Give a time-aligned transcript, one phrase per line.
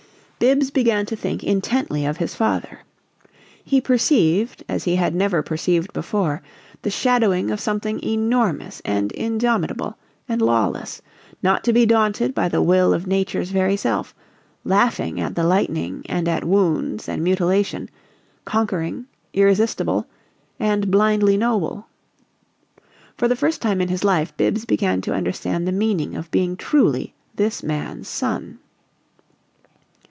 [0.41, 2.79] Bibbs began to think intently of his father.
[3.63, 6.41] He perceived, as he had never perceived before,
[6.81, 10.99] the shadowing of something enormous and indomitable and lawless;
[11.43, 14.15] not to be daunted by the will of nature's very self;
[14.63, 17.87] laughing at the lightning and at wounds and mutilation;
[18.43, 19.05] conquering,
[19.35, 20.07] irresistible
[20.59, 21.85] and blindly noble.
[23.15, 26.55] For the first time in his life Bibbs began to understand the meaning of being
[26.57, 28.57] truly this man's son.